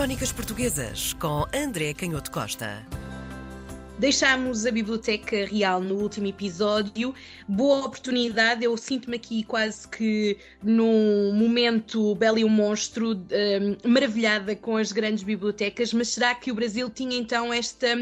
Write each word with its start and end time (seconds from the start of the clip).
Crónicas 0.00 0.32
Portuguesas 0.32 1.12
com 1.12 1.44
André 1.54 1.92
Canhoto 1.92 2.30
Costa. 2.30 2.82
Deixámos 3.98 4.64
a 4.64 4.70
Biblioteca 4.70 5.44
Real 5.44 5.78
no 5.82 5.96
último 5.96 6.26
episódio. 6.26 7.14
Boa 7.46 7.84
oportunidade, 7.84 8.64
eu 8.64 8.74
sinto-me 8.78 9.16
aqui 9.16 9.44
quase 9.44 9.86
que 9.86 10.38
num 10.62 11.34
momento 11.34 12.14
belo 12.14 12.38
e 12.38 12.44
um 12.46 12.48
monstro, 12.48 13.12
um, 13.12 13.90
maravilhada 13.90 14.56
com 14.56 14.78
as 14.78 14.90
grandes 14.90 15.22
bibliotecas, 15.22 15.92
mas 15.92 16.08
será 16.08 16.34
que 16.34 16.50
o 16.50 16.54
Brasil 16.54 16.88
tinha 16.88 17.18
então 17.18 17.52
esta 17.52 17.94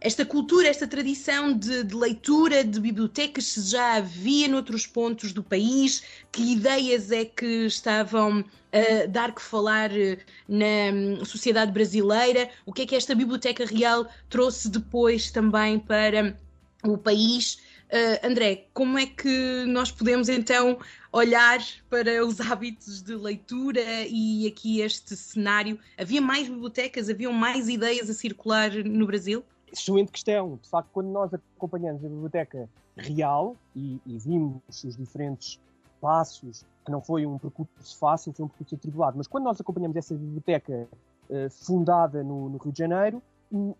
esta 0.00 0.24
cultura, 0.24 0.68
esta 0.68 0.86
tradição 0.86 1.52
de, 1.52 1.84
de, 1.84 1.94
leitura 1.94 2.64
de 2.64 2.80
bibliotecas 2.80 3.44
se 3.44 3.60
já 3.70 3.96
havia 3.96 4.48
noutros 4.48 4.86
pontos 4.86 5.32
do 5.32 5.42
país? 5.42 6.02
Que 6.32 6.52
ideias 6.52 7.12
é 7.12 7.24
que 7.24 7.66
estavam 7.66 8.42
a 8.72 9.06
dar 9.06 9.34
que 9.34 9.42
falar 9.42 9.90
eh, 9.94 10.18
na 10.48 10.92
hum, 10.92 11.24
sociedade 11.24 11.70
brasileira? 11.70 12.48
O 12.64 12.72
que 12.72 12.82
é 12.82 12.86
que 12.86 12.96
esta 12.96 13.14
Biblioteca 13.14 13.66
Real 13.66 14.06
trouxe 14.30 14.70
depois 14.70 15.30
também 15.30 15.78
para 15.78 16.34
o 16.82 16.96
país? 16.96 17.58
Uh, 17.92 18.24
André, 18.24 18.68
como 18.72 18.96
é 18.96 19.04
que 19.04 19.64
nós 19.66 19.90
podemos 19.90 20.28
então 20.28 20.78
olhar 21.12 21.58
para 21.90 22.24
os 22.24 22.40
hábitos 22.40 23.02
de 23.02 23.16
leitura 23.16 23.82
e 24.08 24.46
aqui 24.46 24.80
este 24.80 25.16
cenário? 25.16 25.78
Havia 25.98 26.22
mais 26.22 26.48
bibliotecas, 26.48 27.10
haviam 27.10 27.32
mais 27.32 27.68
ideias 27.68 28.08
a 28.08 28.14
circular 28.14 28.70
no 28.72 29.06
Brasil? 29.06 29.44
Excelente 29.72 30.12
questão. 30.12 30.58
De 30.60 30.68
facto, 30.68 30.88
quando 30.92 31.08
nós 31.08 31.30
acompanhamos 31.34 32.04
a 32.04 32.08
biblioteca 32.08 32.68
real 32.96 33.56
e, 33.74 34.00
e, 34.06 34.18
vimos 34.18 34.62
os 34.68 34.96
diferentes 34.96 35.60
passos, 36.00 36.64
que 36.84 36.90
não 36.90 37.00
foi 37.00 37.26
um 37.26 37.38
percurso 37.38 37.98
fácil, 37.98 38.32
foi 38.32 38.44
um 38.44 38.48
percurso 38.48 38.74
atribulado, 38.74 39.16
mas 39.16 39.26
quando 39.26 39.44
nós 39.44 39.60
acompanhamos 39.60 39.96
essa 39.96 40.14
biblioteca 40.14 40.88
uh, 41.28 41.50
fundada 41.50 42.22
no, 42.22 42.48
no, 42.48 42.58
Rio 42.58 42.72
de 42.72 42.78
Janeiro, 42.78 43.22
um, 43.52 43.74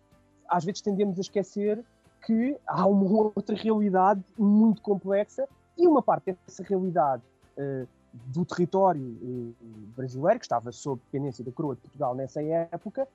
às 0.49 0.65
vezes 0.65 0.81
tendemos 0.81 1.19
a 1.19 1.21
esquecer 1.21 1.83
que 2.25 2.57
há 2.67 2.87
uma 2.87 3.33
outra 3.35 3.57
realidade 3.57 4.23
muito 4.39 4.83
complexa 4.83 5.49
e 5.77 5.87
uma 5.87 6.03
parte 6.03 6.37
dessa 6.47 6.63
realidade 6.63 7.23
uh, 7.57 7.89
do 8.13 8.45
território 8.45 9.03
uh, 9.03 9.55
brasileiro, 9.97 10.39
que 10.39 10.45
estava 10.45 10.71
sob 10.73 11.01
dependência 11.11 11.45
da 11.45 11.53
coroa 11.53 11.75
de 11.75 11.81
Portugal 11.81 12.15
nessa 12.15 12.43
época, 12.43 13.09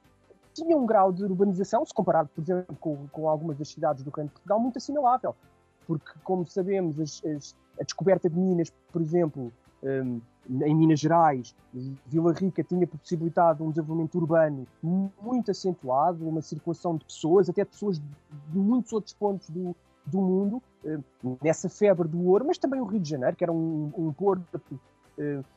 tinha 0.55 0.77
um 0.77 0.85
grau 0.85 1.11
de 1.11 1.23
urbanização, 1.23 1.85
se 1.85 1.93
comparado, 1.93 2.29
por 2.33 2.41
exemplo, 2.41 2.75
com, 2.79 3.07
com 3.11 3.27
algumas 3.27 3.57
das 3.57 3.67
cidades 3.67 4.03
do 4.03 4.09
Reino 4.09 4.29
de 4.29 4.33
Portugal, 4.33 4.59
muito 4.59 4.77
assinalável. 4.77 5.35
Porque, 5.85 6.11
como 6.23 6.47
sabemos, 6.47 6.99
as, 6.99 7.21
as, 7.25 7.55
a 7.79 7.83
descoberta 7.83 8.29
de 8.29 8.39
minas, 8.39 8.71
por 8.91 9.01
exemplo, 9.01 9.51
um, 9.83 10.21
em 10.49 10.75
Minas 10.75 10.99
Gerais, 10.99 11.55
Vila 12.07 12.31
Rica 12.33 12.63
tinha 12.63 12.87
possibilitado 12.87 13.63
um 13.63 13.69
desenvolvimento 13.69 14.15
urbano 14.15 14.67
muito 14.81 15.51
acentuado, 15.51 16.27
uma 16.27 16.41
circulação 16.41 16.95
de 16.95 17.05
pessoas, 17.05 17.49
até 17.49 17.65
pessoas 17.65 17.99
de 17.99 18.57
muitos 18.57 18.93
outros 18.93 19.13
pontos 19.13 19.49
do, 19.49 19.75
do 20.05 20.21
mundo, 20.21 20.63
hum, 20.85 21.37
nessa 21.43 21.67
febre 21.67 22.07
do 22.07 22.23
ouro, 22.25 22.45
mas 22.45 22.57
também 22.57 22.79
o 22.79 22.85
Rio 22.85 22.99
de 22.99 23.09
Janeiro, 23.09 23.35
que 23.35 23.43
era 23.43 23.51
um, 23.51 23.91
um 23.97 24.13
porto 24.13 24.61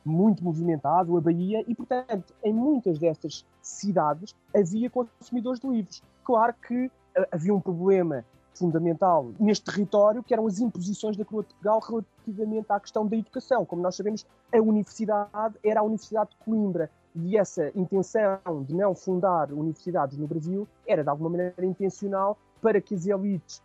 muito 0.05 0.43
movimentado, 0.43 1.17
a 1.17 1.21
Bahia, 1.21 1.63
e 1.67 1.75
portanto, 1.75 2.33
em 2.43 2.53
muitas 2.53 2.97
destas 2.97 3.45
cidades 3.61 4.35
havia 4.55 4.89
consumidores 4.89 5.59
de 5.59 5.67
livros. 5.67 6.03
Claro 6.23 6.53
que 6.67 6.85
uh, 6.85 6.91
havia 7.31 7.53
um 7.53 7.59
problema 7.59 8.23
fundamental 8.53 9.31
neste 9.39 9.65
território, 9.65 10.21
que 10.21 10.33
eram 10.33 10.45
as 10.45 10.59
imposições 10.59 11.15
da 11.15 11.23
Coroa 11.23 11.43
de 11.43 11.49
Portugal 11.49 11.79
relativamente 11.79 12.65
à 12.69 12.79
questão 12.79 13.07
da 13.07 13.15
educação. 13.15 13.65
Como 13.65 13.81
nós 13.81 13.95
sabemos, 13.95 14.25
a 14.53 14.57
universidade 14.57 15.55
era 15.63 15.79
a 15.79 15.83
Universidade 15.83 16.31
de 16.31 16.37
Coimbra, 16.37 16.89
e 17.15 17.37
essa 17.37 17.71
intenção 17.75 18.63
de 18.67 18.73
não 18.75 18.93
fundar 18.93 19.51
universidades 19.51 20.17
no 20.17 20.27
Brasil 20.27 20.67
era, 20.85 21.03
de 21.03 21.09
alguma 21.09 21.29
maneira, 21.29 21.65
intencional 21.65 22.37
para 22.61 22.79
que 22.79 22.93
as 22.95 23.05
elites 23.05 23.61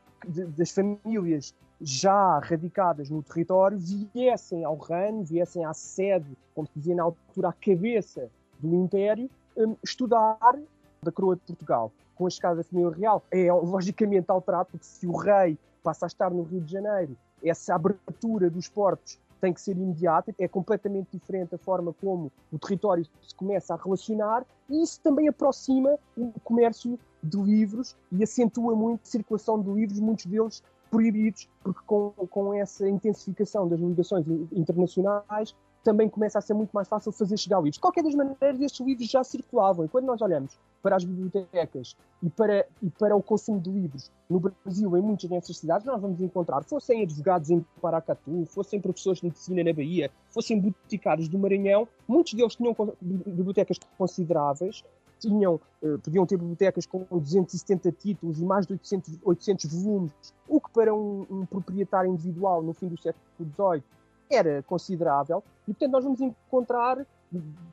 das 0.56 0.70
famílias 0.70 1.54
já 1.80 2.38
radicadas 2.38 3.10
no 3.10 3.22
território 3.22 3.78
viessem 3.78 4.64
ao 4.64 4.76
reino, 4.76 5.24
viessem 5.24 5.64
à 5.64 5.74
sede, 5.74 6.36
como 6.54 6.66
se 6.66 6.72
dizia 6.76 6.94
na 6.94 7.02
altura, 7.02 7.48
à 7.48 7.52
cabeça 7.52 8.30
do 8.58 8.74
Império, 8.74 9.28
um, 9.56 9.76
estudar 9.82 10.58
da 11.02 11.12
coroa 11.12 11.36
de 11.36 11.42
Portugal. 11.42 11.92
Com 12.14 12.26
a 12.26 12.30
chegada 12.30 12.56
da 12.56 12.64
família 12.64 12.90
real, 12.90 13.22
é 13.30 13.52
logicamente 13.52 14.30
alterado, 14.30 14.68
porque 14.70 14.86
se 14.86 15.06
o 15.06 15.16
rei 15.16 15.58
passa 15.82 16.06
a 16.06 16.08
estar 16.08 16.30
no 16.30 16.42
Rio 16.42 16.60
de 16.60 16.72
Janeiro, 16.72 17.16
essa 17.42 17.74
abertura 17.74 18.48
dos 18.48 18.68
portos 18.68 19.18
tem 19.40 19.52
que 19.52 19.60
ser 19.60 19.76
imediata, 19.76 20.34
é 20.38 20.48
completamente 20.48 21.08
diferente 21.12 21.54
a 21.54 21.58
forma 21.58 21.92
como 22.00 22.32
o 22.50 22.58
território 22.58 23.04
se 23.20 23.34
começa 23.34 23.74
a 23.74 23.76
relacionar 23.76 24.42
e 24.70 24.82
isso 24.82 24.98
também 25.02 25.28
aproxima 25.28 25.98
o 26.16 26.32
comércio 26.42 26.98
de 27.24 27.36
livros 27.38 27.96
e 28.12 28.22
acentua 28.22 28.76
muito 28.76 29.00
a 29.02 29.06
circulação 29.06 29.60
de 29.60 29.70
livros, 29.70 29.98
muitos 29.98 30.26
deles 30.26 30.62
proibidos, 30.90 31.48
porque 31.62 31.80
com, 31.86 32.10
com 32.30 32.54
essa 32.54 32.88
intensificação 32.88 33.66
das 33.66 33.80
ligações 33.80 34.26
internacionais 34.52 35.54
também 35.82 36.08
começa 36.08 36.38
a 36.38 36.42
ser 36.42 36.54
muito 36.54 36.70
mais 36.72 36.88
fácil 36.88 37.12
fazer 37.12 37.36
chegar 37.36 37.58
livros. 37.58 37.74
De 37.74 37.80
qualquer 37.80 38.02
das 38.02 38.14
maneiras, 38.14 38.60
estes 38.60 38.86
livros 38.86 39.08
já 39.08 39.22
circulavam. 39.24 39.84
E 39.84 39.88
quando 39.88 40.06
nós 40.06 40.20
olhamos 40.22 40.58
para 40.84 40.96
as 40.96 41.04
bibliotecas 41.04 41.96
e 42.22 42.28
para, 42.28 42.66
e 42.82 42.90
para 42.90 43.16
o 43.16 43.22
consumo 43.22 43.58
de 43.58 43.70
livros 43.70 44.12
no 44.28 44.38
Brasil, 44.38 44.94
em 44.98 45.00
muitas 45.00 45.30
dessas 45.30 45.56
cidades, 45.56 45.86
nós 45.86 45.98
vamos 45.98 46.20
encontrar, 46.20 46.62
fossem 46.62 47.02
advogados 47.02 47.48
em 47.48 47.64
Paracatu, 47.80 48.44
fossem 48.44 48.78
professores 48.78 49.20
de 49.20 49.28
medicina 49.28 49.64
na 49.64 49.72
Bahia, 49.72 50.10
fossem 50.28 50.60
boticários 50.60 51.26
do 51.26 51.38
Maranhão, 51.38 51.88
muitos 52.06 52.34
deles 52.34 52.54
tinham 52.54 52.76
bibliotecas 53.00 53.78
consideráveis 53.96 54.84
tinham, 55.18 55.54
uh, 55.82 55.98
podiam 56.00 56.26
ter 56.26 56.36
bibliotecas 56.36 56.84
com 56.84 57.06
270 57.10 57.92
títulos 57.92 58.38
e 58.38 58.44
mais 58.44 58.66
de 58.66 58.74
800, 58.74 59.18
800 59.24 59.72
volumes, 59.72 60.12
o 60.46 60.60
que 60.60 60.70
para 60.70 60.94
um, 60.94 61.24
um, 61.30 61.46
proprietário 61.46 62.10
individual 62.10 62.62
no 62.62 62.74
fim 62.74 62.88
do 62.88 63.00
século 63.00 63.24
XVIII 63.38 63.82
era 64.30 64.62
considerável. 64.62 65.42
E, 65.66 65.72
portanto, 65.72 65.92
nós 65.92 66.04
vamos 66.04 66.20
encontrar 66.20 67.06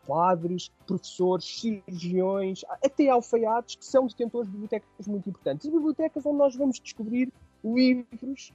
padres, 0.07 0.71
professores, 0.87 1.45
cirurgiões, 1.45 2.63
até 2.83 3.09
alfaiates 3.09 3.75
que 3.75 3.85
são 3.85 4.07
detentores 4.07 4.47
de 4.47 4.53
bibliotecas 4.53 5.07
muito 5.07 5.29
importantes. 5.29 5.65
E 5.65 5.71
bibliotecas 5.71 6.25
onde 6.25 6.37
nós 6.37 6.55
vamos 6.55 6.79
descobrir 6.79 7.31
livros, 7.63 8.51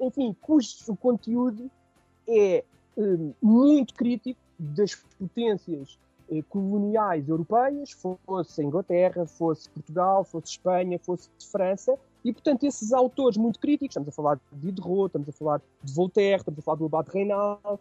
enfim, 0.00 0.36
cujo 0.40 0.96
conteúdo 1.00 1.70
é 2.28 2.64
um, 2.96 3.32
muito 3.42 3.94
crítico 3.94 4.40
das 4.58 4.94
potências 4.94 5.98
eh, 6.30 6.42
coloniais 6.48 7.28
europeias, 7.28 7.92
fosse 7.92 8.62
Inglaterra, 8.62 9.26
fosse 9.26 9.68
Portugal, 9.70 10.24
fosse 10.24 10.52
Espanha, 10.52 10.98
fosse 10.98 11.28
França, 11.50 11.98
e 12.28 12.32
portanto 12.32 12.64
esses 12.64 12.92
autores 12.92 13.38
muito 13.38 13.58
críticos, 13.58 13.92
estamos 13.92 14.10
a 14.10 14.12
falar 14.12 14.36
de 14.36 14.42
Diderot, 14.60 15.06
estamos 15.06 15.28
a 15.30 15.32
falar 15.32 15.62
de 15.82 15.94
Voltaire, 15.94 16.36
estamos 16.36 16.58
a 16.58 16.62
falar 16.62 16.76
do 16.76 16.84
Abad 16.84 17.08
Reinal, 17.08 17.80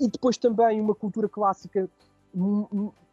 e 0.00 0.08
depois 0.08 0.36
também 0.36 0.80
uma 0.80 0.94
cultura 0.94 1.28
clássica 1.28 1.88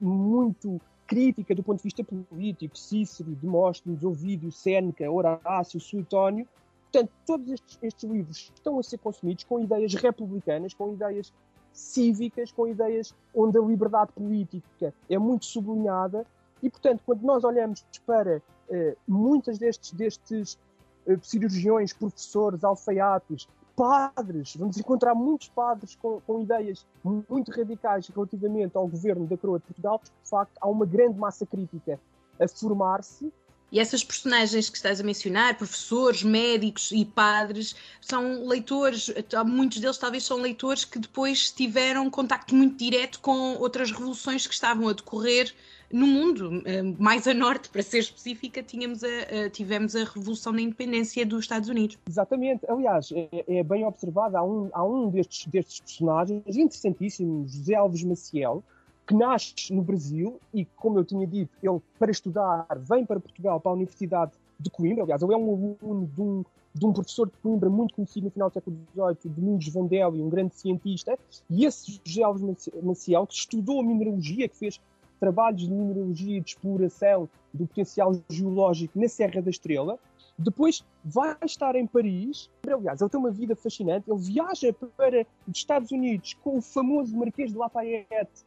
muito 0.01 0.81
crítica 1.05 1.53
do 1.53 1.61
ponto 1.61 1.77
de 1.77 1.83
vista 1.83 2.03
político, 2.03 2.75
Cícero, 2.75 3.29
Demóstenes, 3.35 4.03
Ovídio, 4.03 4.51
Séneca, 4.51 5.09
Horácio, 5.09 5.79
Suetônio. 5.79 6.47
Portanto, 6.91 7.11
todos 7.25 7.51
estes, 7.51 7.79
estes 7.81 8.09
livros 8.09 8.51
estão 8.55 8.79
a 8.79 8.83
ser 8.83 8.97
consumidos 8.97 9.43
com 9.43 9.59
ideias 9.59 9.93
republicanas, 9.93 10.73
com 10.73 10.93
ideias 10.93 11.31
cívicas, 11.71 12.51
com 12.51 12.67
ideias 12.67 13.13
onde 13.33 13.57
a 13.59 13.61
liberdade 13.61 14.11
política 14.11 14.93
é 15.07 15.17
muito 15.19 15.45
sublinhada. 15.45 16.25
E, 16.63 16.69
portanto, 16.69 17.01
quando 17.05 17.21
nós 17.23 17.43
olhamos 17.43 17.85
para 18.05 18.37
uh, 18.69 18.97
muitas 19.05 19.59
destes, 19.59 19.91
destes 19.91 20.57
uh, 21.05 21.19
cirurgiões, 21.21 21.91
professores, 21.91 22.63
alfaiates, 22.63 23.47
padres, 23.75 24.55
vamos 24.55 24.77
encontrar 24.77 25.13
muitos 25.13 25.49
padres 25.49 25.95
com, 25.95 26.21
com, 26.21 26.41
ideias 26.41 26.85
muito 27.03 27.51
radicais 27.51 28.07
relativamente 28.07 28.77
ao 28.77 28.87
governo 28.87 29.27
da 29.27 29.35
Coroa 29.35 29.59
de 29.59 29.65
Portugal, 29.65 29.99
de 30.01 30.29
facto, 30.29 30.53
há 30.61 30.67
uma 30.69 30.85
grande 30.85 31.19
massa 31.19 31.45
crítica 31.45 31.99
a 32.39 32.47
formar-se. 32.47 33.31
E 33.71 33.79
essas 33.79 34.03
personagens 34.03 34.69
que 34.69 34.77
estás 34.77 35.01
a 35.01 35.03
mencionar, 35.03 35.57
professores, 35.57 36.21
médicos 36.21 36.91
e 36.91 37.03
padres, 37.03 37.75
são 37.99 38.45
leitores, 38.47 39.11
muitos 39.47 39.79
deles 39.79 39.97
talvez 39.97 40.23
são 40.23 40.37
leitores 40.37 40.85
que 40.85 40.99
depois 40.99 41.51
tiveram 41.51 42.07
contacto 42.09 42.53
muito 42.53 42.77
direto 42.77 43.19
com 43.19 43.55
outras 43.55 43.91
revoluções 43.91 44.45
que 44.45 44.53
estavam 44.53 44.87
a 44.87 44.93
decorrer 44.93 45.51
no 45.93 46.07
mundo. 46.07 46.61
Eh, 46.65 46.81
mais 46.97 47.27
a 47.27 47.33
norte, 47.33 47.69
para 47.69 47.83
ser 47.83 47.99
específica, 47.99 48.63
tínhamos 48.63 49.03
a, 49.03 49.49
tivemos 49.51 49.95
a 49.95 50.03
Revolução 50.03 50.51
da 50.51 50.59
Independência 50.59 51.25
dos 51.25 51.41
Estados 51.41 51.69
Unidos. 51.69 51.97
Exatamente. 52.09 52.65
Aliás, 52.67 53.11
é, 53.11 53.59
é 53.59 53.63
bem 53.63 53.85
observado, 53.85 54.35
há 54.35 54.43
um, 54.43 54.69
há 54.73 54.83
um 54.83 55.09
destes, 55.09 55.45
destes 55.45 55.79
personagens 55.79 56.57
interessantíssimo, 56.57 57.47
José 57.47 57.75
Alves 57.75 58.03
Maciel, 58.03 58.63
que 59.05 59.13
nasce 59.13 59.71
no 59.71 59.81
Brasil 59.81 60.39
e, 60.53 60.65
como 60.75 60.97
eu 60.97 61.05
tinha 61.05 61.27
dito, 61.27 61.51
ele, 61.61 61.79
para 61.99 62.11
estudar, 62.11 62.65
vem 62.79 63.05
para 63.05 63.19
Portugal, 63.19 63.59
para 63.59 63.71
a 63.71 63.75
Universidade 63.75 64.31
de 64.59 64.69
Coimbra. 64.69 65.03
Aliás, 65.03 65.21
ele 65.21 65.33
é 65.33 65.37
um 65.37 65.75
aluno 65.81 66.07
de 66.07 66.21
um, 66.21 66.45
de 66.73 66.85
um 66.85 66.93
professor 66.93 67.27
de 67.27 67.33
Coimbra 67.43 67.69
muito 67.69 67.93
conhecido 67.93 68.25
no 68.25 68.31
final 68.31 68.49
do 68.49 68.53
século 68.53 68.77
XVIII, 68.93 69.33
Domingos 69.35 69.67
Vandelli, 69.69 70.21
um 70.21 70.29
grande 70.29 70.55
cientista. 70.55 71.17
E 71.49 71.65
esse 71.65 71.99
José 72.03 72.23
Alves 72.23 72.69
Maciel, 72.81 73.27
que 73.27 73.35
estudou 73.35 73.83
mineralogia, 73.83 74.47
que 74.47 74.57
fez 74.57 74.79
trabalhos 75.23 75.61
de 75.61 75.71
mineralogia 75.71 76.37
e 76.37 76.41
de 76.41 76.49
exploração 76.49 77.29
do 77.53 77.65
potencial 77.65 78.13
geológico 78.29 78.99
na 78.99 79.07
Serra 79.07 79.41
da 79.41 79.49
Estrela. 79.49 79.97
Depois 80.37 80.83
vai 81.01 81.37
estar 81.45 81.77
em 81.77 81.87
Paris. 81.87 82.49
Aliás, 82.67 82.99
ele 82.99 83.09
tem 83.09 83.19
uma 83.21 83.31
vida 83.31 83.55
fascinante. 83.55 84.11
Ele 84.11 84.19
viaja 84.19 84.73
para 84.97 85.25
os 85.47 85.57
Estados 85.57 85.91
Unidos 85.91 86.33
com 86.43 86.57
o 86.57 86.61
famoso 86.61 87.15
Marquês 87.15 87.53
de 87.53 87.57
Lafayette, 87.57 88.43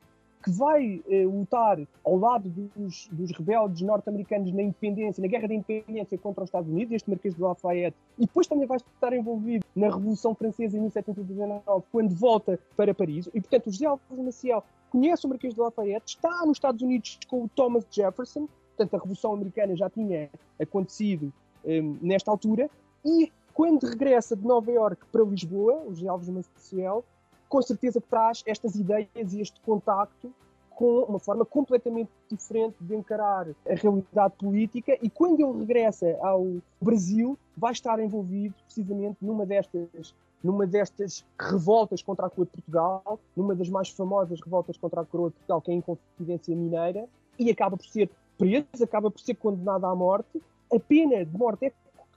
que 0.47 0.53
vai 0.53 1.03
eh, 1.09 1.25
lutar 1.25 1.77
ao 2.05 2.17
lado 2.17 2.49
dos, 2.49 3.09
dos 3.11 3.33
rebeldes 3.33 3.83
norte-americanos 3.83 4.53
na 4.53 4.63
independência, 4.63 5.21
na 5.21 5.27
guerra 5.27 5.49
da 5.49 5.55
independência 5.55 6.17
contra 6.17 6.45
os 6.45 6.49
Estados 6.49 6.71
Unidos, 6.71 6.95
este 6.95 7.11
Marquês 7.11 7.35
de 7.35 7.43
Lafayette, 7.43 7.97
e 8.17 8.27
depois 8.27 8.47
também 8.47 8.65
vai 8.65 8.77
estar 8.77 9.13
envolvido 9.13 9.67
na 9.75 9.89
Revolução 9.89 10.37
Francesa 10.37 10.77
em 10.77 10.81
1789, 10.83 11.87
quando 11.91 12.15
volta 12.15 12.61
para 12.77 12.95
Paris. 12.95 13.27
E, 13.35 13.41
portanto, 13.41 13.67
o 13.67 13.73
José 13.73 13.87
Alves 13.87 14.05
Maciel 14.17 14.63
conhece 14.89 15.27
o 15.27 15.29
Marquês 15.29 15.53
de 15.53 15.61
Lafayette, 15.61 16.15
está 16.15 16.47
nos 16.47 16.59
Estados 16.59 16.81
Unidos 16.81 17.19
com 17.27 17.43
o 17.43 17.49
Thomas 17.49 17.85
Jefferson, 17.91 18.47
portanto, 18.77 18.95
a 18.95 18.99
Revolução 18.99 19.33
Americana 19.33 19.75
já 19.75 19.91
tinha 19.91 20.31
acontecido 20.63 21.33
um, 21.65 21.99
nesta 22.01 22.31
altura, 22.31 22.71
e 23.05 23.33
quando 23.53 23.83
regressa 23.83 24.37
de 24.37 24.47
Nova 24.47 24.71
Iorque 24.71 25.07
para 25.11 25.25
Lisboa, 25.25 25.83
o 25.89 25.93
José 25.93 26.07
Alves 26.07 26.29
Maciel, 26.29 27.05
com 27.49 27.63
certeza 27.63 28.01
traz 28.01 28.43
estas 28.47 28.75
ideias 28.75 29.33
e 29.33 29.41
este 29.41 29.61
contacto 29.61 30.33
com 30.71 31.05
uma 31.05 31.19
forma 31.19 31.45
completamente 31.45 32.11
diferente 32.31 32.77
de 32.81 32.95
encarar 32.95 33.49
a 33.49 33.75
realidade 33.75 34.35
política 34.39 34.97
e 35.01 35.09
quando 35.09 35.41
ele 35.41 35.61
regressa 35.61 36.19
ao 36.21 36.59
Brasil 36.81 37.39
vai 37.57 37.73
estar 37.73 37.99
envolvido 37.99 38.55
precisamente 38.67 39.17
numa 39.23 39.47
destas 39.47 40.15
numa 40.45 40.67
destas 40.67 41.25
revoltas 41.41 42.03
contra 42.03 42.27
a 42.27 42.31
coroa 42.31 42.47
de 42.47 42.53
Portugal, 42.53 43.19
numa 43.35 43.55
das 43.55 43.69
mais 43.69 43.89
famosas 43.89 44.39
revoltas 44.41 44.77
contra 44.77 45.01
a 45.01 45.05
coroa 45.05 45.31
de 45.31 45.37
Portugal, 45.37 45.61
que 45.61 45.71
é 45.71 45.75
a 45.75 45.77
Inconfidência 45.79 46.55
Mineira, 46.55 47.09
e 47.39 47.51
acaba 47.51 47.77
por 47.77 47.87
ser 47.87 48.09
preso, 48.39 48.85
acaba 48.85 49.11
por 49.11 49.21
ser 49.21 49.35
condenado 49.35 49.87
à 49.87 49.95
morte. 49.95 50.41
A 50.73 50.79
pena 50.79 51.25
de 51.25 51.37
morte 51.37 51.67
é 51.67 51.73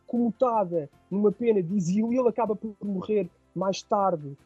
comutada 0.05 0.89
numa 1.09 1.31
pena 1.31 1.63
de 1.63 1.75
exílio 1.75 2.13
e 2.13 2.17
ele 2.17 2.29
acaba 2.29 2.55
por 2.55 2.75
morrer 2.83 3.29
mais 3.55 3.81
tarde 3.81 4.37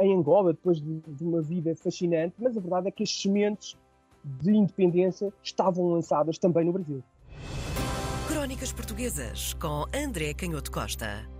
em 0.00 0.16
Angola, 0.16 0.52
depois 0.52 0.80
de, 0.80 1.00
de, 1.00 1.24
uma 1.24 1.40
vida 1.40 1.74
fascinante, 1.74 2.34
mas 2.38 2.56
a 2.56 2.60
verdade 2.60 2.88
é 2.88 2.90
que 2.90 3.02
as 3.02 3.10
sementes 3.10 3.76
de 4.24 4.50
independência 4.50 5.32
estavam 5.42 5.92
lançadas 5.92 6.38
também 6.38 6.64
no 6.64 6.72
Brasil. 6.72 7.02
Crónicas 8.28 8.72
Portuguesas 8.72 9.54
com 9.54 9.84
André 9.94 10.34
Canhoto 10.34 10.70
Costa. 10.70 11.39